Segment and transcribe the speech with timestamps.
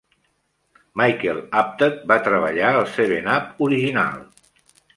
[1.01, 4.21] Michael Apted va treballar al "Seven Up" original.